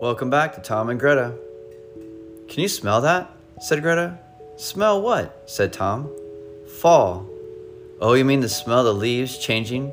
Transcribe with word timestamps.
Welcome 0.00 0.30
back 0.30 0.54
to 0.54 0.62
Tom 0.62 0.88
and 0.88 0.98
Greta. 0.98 1.34
Can 2.48 2.60
you 2.62 2.68
smell 2.68 3.02
that? 3.02 3.30
said 3.60 3.82
Greta. 3.82 4.18
Smell 4.56 5.02
what? 5.02 5.42
said 5.44 5.74
Tom. 5.74 6.08
Fall. 6.78 7.28
Oh, 8.00 8.14
you 8.14 8.24
mean 8.24 8.40
the 8.40 8.48
smell 8.48 8.78
of 8.78 8.86
the 8.86 8.94
leaves 8.94 9.36
changing 9.36 9.92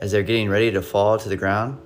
as 0.00 0.10
they're 0.10 0.24
getting 0.24 0.48
ready 0.48 0.72
to 0.72 0.82
fall 0.82 1.18
to 1.18 1.28
the 1.28 1.36
ground? 1.36 1.78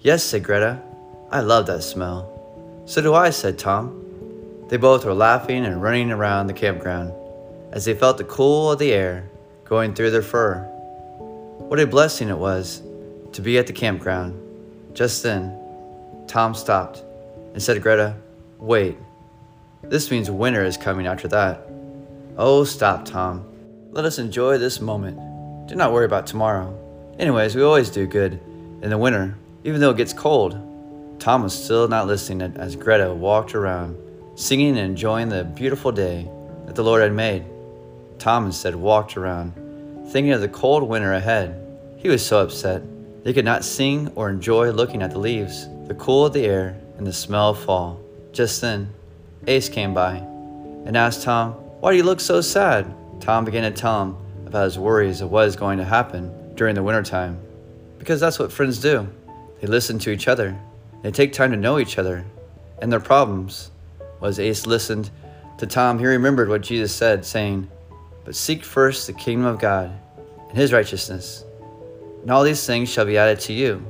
Yes, 0.00 0.24
said 0.24 0.42
Greta. 0.42 0.82
I 1.30 1.42
love 1.42 1.68
that 1.68 1.84
smell. 1.84 2.82
So 2.86 3.00
do 3.00 3.14
I, 3.14 3.30
said 3.30 3.56
Tom. 3.56 4.66
They 4.68 4.76
both 4.76 5.04
were 5.04 5.14
laughing 5.14 5.64
and 5.64 5.80
running 5.80 6.10
around 6.10 6.48
the 6.48 6.54
campground 6.54 7.12
as 7.70 7.84
they 7.84 7.94
felt 7.94 8.18
the 8.18 8.24
cool 8.24 8.72
of 8.72 8.80
the 8.80 8.92
air 8.92 9.30
going 9.64 9.94
through 9.94 10.10
their 10.10 10.22
fur. 10.22 10.58
What 10.58 11.78
a 11.78 11.86
blessing 11.86 12.30
it 12.30 12.38
was 12.38 12.82
to 13.30 13.42
be 13.42 13.58
at 13.58 13.68
the 13.68 13.72
campground. 13.72 14.42
Just 14.92 15.22
then, 15.22 15.56
Tom 16.26 16.54
stopped 16.54 17.04
and 17.56 17.62
said 17.62 17.80
Greta, 17.80 18.14
Wait, 18.58 18.98
this 19.80 20.10
means 20.10 20.30
winter 20.30 20.62
is 20.62 20.76
coming 20.76 21.06
after 21.06 21.26
that. 21.28 21.66
Oh, 22.36 22.64
stop, 22.64 23.06
Tom. 23.06 23.46
Let 23.92 24.04
us 24.04 24.18
enjoy 24.18 24.58
this 24.58 24.78
moment. 24.78 25.16
Do 25.66 25.74
not 25.74 25.90
worry 25.90 26.04
about 26.04 26.26
tomorrow. 26.26 26.78
Anyways, 27.18 27.56
we 27.56 27.62
always 27.62 27.88
do 27.88 28.06
good 28.06 28.34
in 28.82 28.90
the 28.90 28.98
winter, 28.98 29.38
even 29.64 29.80
though 29.80 29.88
it 29.88 29.96
gets 29.96 30.12
cold. 30.12 30.52
Tom 31.18 31.44
was 31.44 31.54
still 31.64 31.88
not 31.88 32.06
listening 32.06 32.42
as 32.58 32.76
Greta 32.76 33.14
walked 33.14 33.54
around, 33.54 33.96
singing 34.34 34.76
and 34.76 34.90
enjoying 34.90 35.30
the 35.30 35.44
beautiful 35.44 35.92
day 35.92 36.30
that 36.66 36.74
the 36.74 36.84
Lord 36.84 37.00
had 37.00 37.14
made. 37.14 37.46
Tom 38.18 38.44
instead 38.44 38.74
walked 38.74 39.16
around, 39.16 39.54
thinking 40.12 40.34
of 40.34 40.42
the 40.42 40.48
cold 40.48 40.82
winter 40.82 41.14
ahead. 41.14 41.58
He 41.96 42.10
was 42.10 42.22
so 42.22 42.42
upset. 42.42 42.82
They 43.24 43.32
could 43.32 43.46
not 43.46 43.64
sing 43.64 44.12
or 44.14 44.28
enjoy 44.28 44.72
looking 44.72 45.00
at 45.00 45.10
the 45.10 45.18
leaves, 45.18 45.66
the 45.86 45.94
cool 45.94 46.26
of 46.26 46.34
the 46.34 46.44
air, 46.44 46.78
and 46.98 47.06
the 47.06 47.12
smell 47.12 47.50
of 47.50 47.58
fall. 47.64 48.00
Just 48.32 48.60
then, 48.60 48.92
Ace 49.46 49.68
came 49.68 49.94
by 49.94 50.16
and 50.86 50.96
asked 50.96 51.22
Tom, 51.22 51.52
Why 51.80 51.92
do 51.92 51.96
you 51.96 52.02
look 52.02 52.20
so 52.20 52.40
sad? 52.40 52.92
Tom 53.20 53.44
began 53.44 53.70
to 53.70 53.76
tell 53.76 54.02
him 54.02 54.16
about 54.46 54.64
his 54.64 54.78
worries 54.78 55.20
of 55.20 55.30
what 55.30 55.48
is 55.48 55.56
going 55.56 55.78
to 55.78 55.84
happen 55.84 56.54
during 56.54 56.74
the 56.74 56.82
wintertime. 56.82 57.38
Because 57.98 58.20
that's 58.20 58.38
what 58.38 58.52
friends 58.52 58.78
do. 58.78 59.08
They 59.60 59.66
listen 59.66 59.98
to 60.00 60.10
each 60.10 60.28
other. 60.28 60.58
They 61.02 61.10
take 61.10 61.32
time 61.32 61.50
to 61.50 61.56
know 61.56 61.78
each 61.78 61.98
other 61.98 62.24
and 62.80 62.92
their 62.92 63.00
problems. 63.00 63.70
As 64.22 64.38
Ace 64.38 64.66
listened 64.66 65.10
to 65.58 65.66
Tom, 65.66 65.98
he 65.98 66.06
remembered 66.06 66.48
what 66.48 66.62
Jesus 66.62 66.94
said, 66.94 67.24
saying, 67.24 67.68
But 68.24 68.34
seek 68.34 68.64
first 68.64 69.06
the 69.06 69.12
kingdom 69.12 69.46
of 69.46 69.58
God 69.58 69.92
and 70.48 70.56
his 70.56 70.72
righteousness, 70.72 71.44
and 72.22 72.30
all 72.30 72.42
these 72.42 72.66
things 72.66 72.90
shall 72.90 73.04
be 73.04 73.18
added 73.18 73.40
to 73.40 73.52
you. 73.52 73.84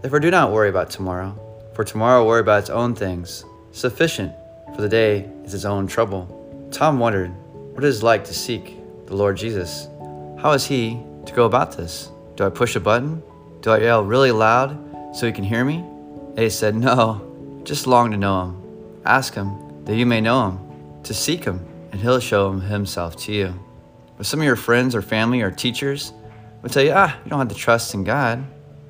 Therefore 0.00 0.20
do 0.20 0.30
not 0.30 0.52
worry 0.52 0.68
about 0.68 0.90
tomorrow, 0.90 1.38
for 1.74 1.84
tomorrow 1.84 2.20
will 2.20 2.28
worry 2.28 2.40
about 2.40 2.60
its 2.60 2.70
own 2.70 2.94
things. 2.94 3.44
Sufficient 3.72 4.32
for 4.74 4.82
the 4.82 4.88
day 4.88 5.28
is 5.44 5.54
its 5.54 5.64
own 5.64 5.86
trouble. 5.86 6.68
Tom 6.70 6.98
wondered 6.98 7.30
what 7.74 7.84
it 7.84 7.88
is 7.88 8.02
like 8.02 8.24
to 8.24 8.34
seek 8.34 8.76
the 9.06 9.16
Lord 9.16 9.36
Jesus. 9.36 9.88
How 10.38 10.52
is 10.52 10.66
he 10.66 11.00
to 11.26 11.32
go 11.32 11.44
about 11.44 11.76
this? 11.76 12.10
Do 12.36 12.44
I 12.44 12.50
push 12.50 12.76
a 12.76 12.80
button? 12.80 13.22
Do 13.60 13.70
I 13.70 13.78
yell 13.78 14.04
really 14.04 14.32
loud 14.32 15.14
so 15.14 15.26
he 15.26 15.32
can 15.32 15.44
hear 15.44 15.64
me? 15.64 15.84
Ace 16.36 16.58
said, 16.58 16.74
No, 16.74 17.60
just 17.64 17.86
long 17.86 18.10
to 18.10 18.16
know 18.16 18.46
him. 18.46 19.00
Ask 19.04 19.34
him 19.34 19.84
that 19.84 19.96
you 19.96 20.06
may 20.06 20.20
know 20.20 20.50
him, 20.50 21.02
to 21.04 21.14
seek 21.14 21.44
him, 21.44 21.64
and 21.90 22.00
he'll 22.00 22.20
show 22.20 22.50
him 22.50 22.60
himself 22.60 23.16
to 23.16 23.32
you. 23.32 23.54
But 24.16 24.26
some 24.26 24.40
of 24.40 24.46
your 24.46 24.56
friends 24.56 24.94
or 24.94 25.02
family 25.02 25.42
or 25.42 25.50
teachers 25.50 26.12
will 26.62 26.70
tell 26.70 26.84
you, 26.84 26.92
ah, 26.94 27.16
you 27.24 27.30
don't 27.30 27.38
have 27.38 27.48
to 27.48 27.54
trust 27.54 27.94
in 27.94 28.04
God, 28.04 28.44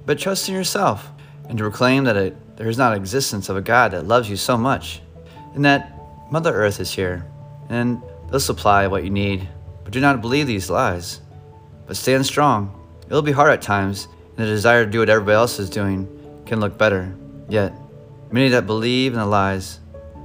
but 0.05 0.19
trust 0.19 0.49
in 0.49 0.55
yourself 0.55 1.09
and 1.49 1.59
to 1.59 1.65
proclaim 1.65 2.05
that 2.05 2.17
it, 2.17 2.37
there 2.57 2.69
is 2.69 2.79
not 2.79 2.97
existence 2.97 3.49
of 3.49 3.57
a 3.57 3.63
God 3.63 3.93
that 3.93 4.07
loves 4.07 4.29
you 4.29 4.37
so 4.37 4.57
much 4.57 5.01
and 5.55 5.65
that 5.65 5.93
Mother 6.31 6.55
Earth 6.55 6.81
is 6.81 6.91
here 6.91 7.27
and 7.69 8.03
they'll 8.31 8.41
supply 8.41 8.87
what 8.87 9.05
you 9.05 9.11
need. 9.11 9.49
But 9.85 9.93
do 9.93 10.01
not 10.01 10.21
believe 10.21 10.47
these 10.47 10.71
lies, 10.71 11.21
but 11.87 11.97
stand 11.97 12.25
strong. 12.27 12.79
It'll 13.07 13.23
be 13.23 13.33
hard 13.33 13.53
at 13.53 13.63
times, 13.63 14.09
and 14.37 14.47
the 14.47 14.51
desire 14.51 14.85
to 14.85 14.91
do 14.91 15.01
what 15.01 15.09
everybody 15.09 15.35
else 15.35 15.59
is 15.59 15.69
doing 15.69 16.09
can 16.47 16.61
look 16.61 16.79
better. 16.79 17.15
Yet, 17.49 17.73
many 18.31 18.49
that 18.51 18.67
believe 18.67 19.13
in 19.13 19.19
the 19.19 19.27
lies 19.27 19.81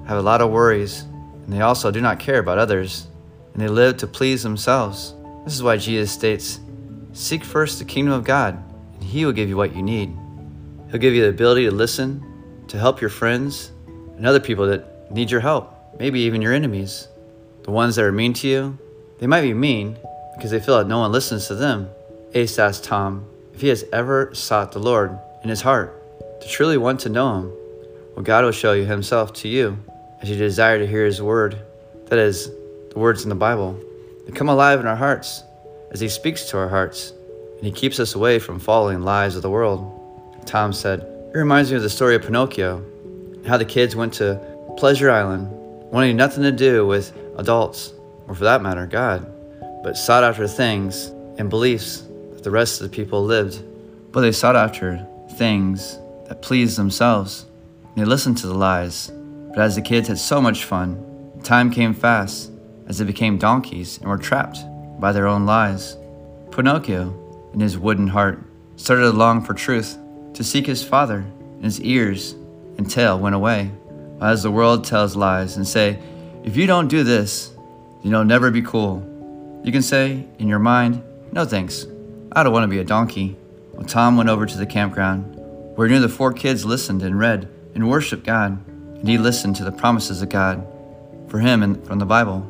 have 0.06 0.18
a 0.18 0.22
lot 0.22 0.42
of 0.42 0.52
worries, 0.52 1.02
and 1.02 1.52
they 1.52 1.62
also 1.62 1.92
do 1.92 2.02
not 2.02 2.20
care 2.20 2.40
about 2.40 2.58
others, 2.58 3.08
and 3.54 3.62
they 3.62 3.68
live 3.68 3.98
to 3.98 4.08
please 4.08 4.44
themselves. 4.44 5.14
This 5.44 5.54
is 5.54 5.64
why 5.64 5.78
Jesus 5.78 6.12
states, 6.12 6.60
Seek 7.14 7.44
first 7.44 7.80
the 7.80 7.86
kingdom 7.86 8.14
of 8.14 8.24
God, 8.24 8.62
and 8.94 9.04
He 9.04 9.26
will 9.26 9.34
give 9.34 9.50
you 9.50 9.58
what 9.58 9.76
you 9.76 9.82
need. 9.82 10.16
He'll 10.90 11.00
give 11.00 11.14
you 11.14 11.22
the 11.24 11.30
ability 11.30 11.66
to 11.66 11.72
listen, 11.72 12.24
to 12.68 12.78
help 12.78 13.02
your 13.02 13.10
friends, 13.10 13.72
and 14.16 14.26
other 14.26 14.40
people 14.40 14.68
that 14.68 15.12
need 15.12 15.32
your 15.32 15.42
help, 15.42 15.74
maybe 16.00 16.22
even 16.22 16.42
your 16.42 16.54
enemies. 16.54 17.08
The 17.64 17.72
ones 17.72 17.96
that 17.96 18.06
are 18.06 18.12
mean 18.12 18.34
to 18.34 18.48
you, 18.48 18.78
they 19.20 19.28
might 19.28 19.42
be 19.42 19.54
mean 19.54 19.98
because 20.36 20.52
they 20.52 20.60
feel 20.60 20.78
that 20.78 20.88
no 20.88 21.00
one 21.00 21.12
listens 21.12 21.48
to 21.48 21.56
them. 21.56 21.90
Ace 22.34 22.60
asked 22.60 22.84
Tom 22.84 23.28
if 23.54 23.62
he 23.62 23.68
has 23.70 23.86
ever 23.92 24.34
sought 24.34 24.72
the 24.72 24.80
Lord 24.80 25.18
in 25.44 25.50
his 25.50 25.62
heart 25.62 25.98
to 26.42 26.48
truly 26.48 26.78
want 26.78 27.00
to 27.02 27.10
know 27.10 27.40
Him. 27.40 27.52
Well, 28.16 28.24
God 28.24 28.44
will 28.44 28.52
show 28.52 28.74
you 28.74 28.86
Himself 28.86 29.34
to 29.34 29.48
you 29.48 29.78
as 30.22 30.30
you 30.30 30.38
desire 30.38 30.80
to 30.80 30.88
hear 30.88 31.06
His 31.06 31.22
word. 31.22 31.60
That 32.06 32.20
is, 32.20 32.50
the 32.92 33.00
words 33.00 33.24
in 33.24 33.30
the 33.30 33.36
Bible. 33.36 33.80
They 34.26 34.32
come 34.32 34.50
alive 34.50 34.80
in 34.80 34.88
our 34.88 34.96
hearts 34.96 35.44
as 35.92 36.00
He 36.00 36.10
speaks 36.10 36.46
to 36.46 36.58
our 36.58 36.70
hearts, 36.70 37.14
and 37.58 37.66
He 37.66 37.72
keeps 37.72 38.00
us 38.00 38.16
away 38.16 38.40
from 38.40 38.60
following 38.60 39.02
lies 39.02 39.36
of 39.36 39.42
the 39.42 39.50
world. 39.50 39.94
Tom 40.48 40.72
said, 40.72 41.02
It 41.34 41.38
reminds 41.38 41.70
me 41.70 41.78
of 41.78 41.84
the 41.84 41.90
story 41.90 42.16
of 42.16 42.24
Pinocchio, 42.24 42.84
how 43.46 43.58
the 43.58 43.66
kids 43.66 43.96
went 43.96 44.14
to 44.14 44.40
Pleasure 44.78 45.12
Island, 45.12 45.50
wanting 45.92 46.16
nothing 46.16 46.44
to 46.44 46.52
do 46.52 46.88
with 46.88 47.14
adults, 47.38 47.94
or 48.28 48.36
for 48.36 48.46
that 48.46 48.62
matter, 48.62 48.88
God, 48.88 49.30
but 49.84 49.98
sought 49.98 50.24
after 50.24 50.48
things 50.48 51.08
and 51.38 51.50
beliefs 51.50 52.04
that 52.34 52.44
the 52.44 52.52
rest 52.52 52.82
of 52.82 52.90
the 52.90 52.96
people 52.96 53.24
lived. 53.24 53.62
But 54.12 54.22
they 54.22 54.32
sought 54.32 54.56
after 54.56 55.06
things 55.36 55.98
that 56.28 56.42
pleased 56.42 56.78
themselves. 56.78 57.46
They 57.96 58.06
listened 58.06 58.38
to 58.40 58.48
the 58.48 58.54
lies. 58.54 59.12
But 59.50 59.60
as 59.60 59.76
the 59.76 59.82
kids 59.82 60.08
had 60.08 60.18
so 60.18 60.42
much 60.42 60.66
fun, 60.66 61.32
time 61.44 61.72
came 61.72 61.94
fast 61.94 62.52
as 62.88 62.98
they 62.98 63.06
became 63.06 63.38
donkeys 63.38 63.98
and 63.98 64.08
were 64.08 64.18
trapped 64.18 64.60
by 65.00 65.12
their 65.12 65.28
own 65.28 65.46
lies. 65.46 65.98
Pinocchio, 66.52 67.14
in 67.54 67.60
his 67.60 67.78
wooden 67.78 68.08
heart, 68.08 68.40
started 68.76 69.04
to 69.04 69.12
long 69.12 69.44
for 69.44 69.54
truth, 69.54 69.98
to 70.38 70.44
seek 70.44 70.68
his 70.68 70.84
father, 70.84 71.26
and 71.56 71.64
his 71.64 71.82
ears 71.82 72.34
and 72.78 72.88
tail 72.88 73.18
went 73.18 73.34
away. 73.34 73.72
As 74.22 74.44
the 74.44 74.52
world 74.52 74.86
tells 74.86 75.16
lies 75.16 75.58
and 75.58 75.68
say, 75.68 75.98
if 76.44 76.56
you 76.56 76.68
don't 76.68 76.90
do 76.90 77.04
this, 77.04 77.50
then 78.04 78.12
you'll 78.12 78.24
never 78.24 78.52
be 78.52 78.62
cool. 78.62 79.02
You 79.64 79.72
can 79.72 79.82
say 79.82 80.28
in 80.38 80.48
your 80.48 80.60
mind, 80.60 81.02
no 81.32 81.44
thanks, 81.44 81.88
I 82.34 82.44
don't 82.44 82.54
want 82.54 82.66
to 82.66 82.68
be 82.68 82.78
a 82.78 82.84
donkey. 82.84 83.36
Well, 83.74 83.88
Tom 83.88 84.16
went 84.16 84.30
over 84.30 84.46
to 84.46 84.58
the 84.58 84.68
campground, 84.68 85.36
where 85.76 85.88
near 85.88 86.00
the 86.00 86.08
four 86.08 86.32
kids 86.34 86.66
listened 86.66 87.02
and 87.02 87.18
read 87.18 87.50
and 87.74 87.90
worshiped 87.90 88.24
God, 88.24 88.64
and 88.68 89.08
he 89.08 89.18
listened 89.18 89.56
to 89.56 89.64
the 89.64 89.72
promises 89.72 90.22
of 90.22 90.30
God 90.30 90.68
for 91.30 91.40
him 91.40 91.64
and 91.64 91.84
from 91.88 91.98
the 91.98 92.06
Bible. 92.06 92.46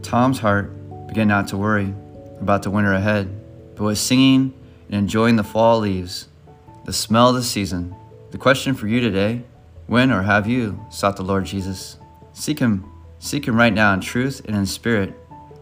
Tom's 0.00 0.38
heart 0.38 0.72
began 1.08 1.28
not 1.28 1.48
to 1.48 1.58
worry 1.58 1.92
about 2.40 2.62
the 2.62 2.70
winter 2.70 2.94
ahead, 2.94 3.28
but 3.76 3.84
was 3.84 4.00
singing 4.00 4.54
and 4.86 4.96
enjoying 4.96 5.36
the 5.36 5.44
fall 5.44 5.78
leaves, 5.80 6.26
the 6.88 6.94
smell 6.94 7.28
of 7.28 7.34
the 7.34 7.42
season. 7.42 7.94
The 8.30 8.38
question 8.38 8.72
for 8.72 8.88
you 8.88 8.98
today 8.98 9.42
when 9.88 10.10
or 10.10 10.22
have 10.22 10.46
you 10.46 10.86
sought 10.88 11.18
the 11.18 11.22
Lord 11.22 11.44
Jesus? 11.44 11.98
Seek 12.32 12.60
Him. 12.60 12.90
Seek 13.18 13.46
Him 13.46 13.56
right 13.56 13.74
now 13.74 13.92
in 13.92 14.00
truth 14.00 14.40
and 14.46 14.56
in 14.56 14.64
spirit, 14.64 15.12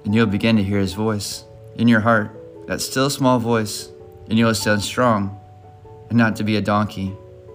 and 0.04 0.14
you'll 0.14 0.26
begin 0.26 0.54
to 0.54 0.62
hear 0.62 0.78
His 0.78 0.92
voice 0.92 1.42
in 1.74 1.88
your 1.88 1.98
heart, 1.98 2.30
that 2.68 2.80
still 2.80 3.10
small 3.10 3.40
voice, 3.40 3.88
and 4.30 4.38
you'll 4.38 4.54
stand 4.54 4.82
strong 4.82 5.36
and 6.10 6.16
not 6.16 6.36
to 6.36 6.44
be 6.44 6.58
a 6.58 6.60
donkey, 6.60 7.12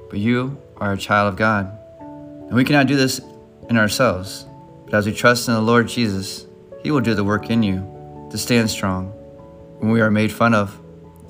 but 0.09 0.19
you 0.19 0.62
are 0.75 0.91
a 0.91 0.97
child 0.97 1.31
of 1.31 1.39
God. 1.39 1.71
And 2.01 2.53
we 2.53 2.65
cannot 2.65 2.88
do 2.88 2.97
this 2.97 3.21
in 3.69 3.77
ourselves, 3.77 4.47
but 4.83 4.95
as 4.95 5.06
we 5.06 5.13
trust 5.13 5.47
in 5.47 5.53
the 5.53 5.62
Lord 5.62 5.88
Jesus, 5.88 6.45
He 6.83 6.91
will 6.91 7.00
do 7.00 7.15
the 7.15 7.24
work 7.24 7.50
in 7.50 7.63
you 7.63 8.27
to 8.31 8.38
stand 8.38 8.69
strong 8.69 9.13
when 9.79 9.91
we 9.91 10.01
are 10.01 10.12
made 10.12 10.33
fun 10.33 10.53
of, 10.53 10.77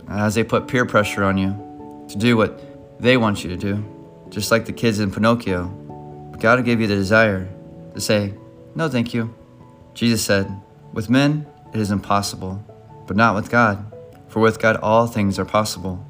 as 0.09 0.33
they 0.33 0.43
put 0.43 0.67
peer 0.67 0.87
pressure 0.87 1.23
on 1.23 1.37
you 1.37 1.67
to 2.11 2.17
do 2.17 2.37
what 2.37 2.59
they 3.01 3.17
want 3.17 3.43
you 3.43 3.49
to 3.49 3.57
do, 3.57 3.83
just 4.29 4.51
like 4.51 4.65
the 4.65 4.73
kids 4.73 4.99
in 4.99 5.11
Pinocchio. 5.11 5.65
But 6.31 6.39
God 6.39 6.59
will 6.59 6.65
give 6.65 6.81
you 6.81 6.87
the 6.87 6.95
desire 6.95 7.49
to 7.93 8.01
say, 8.01 8.33
No, 8.75 8.89
thank 8.89 9.13
you. 9.13 9.33
Jesus 9.93 10.23
said, 10.23 10.51
With 10.93 11.09
men 11.09 11.45
it 11.73 11.79
is 11.79 11.91
impossible, 11.91 12.63
but 13.07 13.17
not 13.17 13.35
with 13.35 13.49
God, 13.49 13.91
for 14.27 14.39
with 14.39 14.59
God 14.59 14.77
all 14.77 15.07
things 15.07 15.39
are 15.39 15.45
possible. 15.45 16.05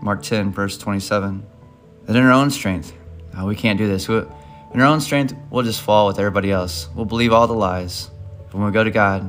Mark 0.00 0.22
10, 0.22 0.52
verse 0.52 0.78
27. 0.78 1.44
That 2.04 2.16
in 2.16 2.22
our 2.24 2.32
own 2.32 2.50
strength, 2.50 2.92
oh, 3.36 3.46
we 3.46 3.54
can't 3.54 3.78
do 3.78 3.86
this. 3.86 4.08
in 4.08 4.26
our 4.74 4.86
own 4.86 5.00
strength, 5.00 5.34
we'll 5.50 5.64
just 5.64 5.82
fall 5.82 6.06
with 6.06 6.18
everybody 6.18 6.50
else. 6.50 6.88
We'll 6.94 7.04
believe 7.04 7.32
all 7.32 7.46
the 7.46 7.54
lies. 7.54 8.10
But 8.46 8.54
when 8.54 8.66
we 8.66 8.72
go 8.72 8.82
to 8.82 8.90
God 8.90 9.22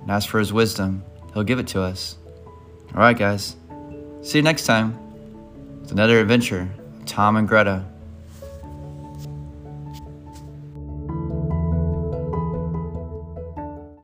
and 0.00 0.10
ask 0.10 0.28
for 0.28 0.38
His 0.38 0.52
wisdom, 0.52 1.04
He'll 1.34 1.44
give 1.44 1.58
it 1.58 1.68
to 1.68 1.82
us. 1.82 2.16
All 2.94 3.00
right, 3.00 3.16
guys. 3.16 3.56
See 4.22 4.38
you 4.38 4.42
next 4.42 4.64
time 4.64 5.05
with 5.86 5.92
another 5.92 6.18
adventure 6.18 6.68
Tom 7.06 7.36
and 7.36 7.46
Greta. 7.46 7.84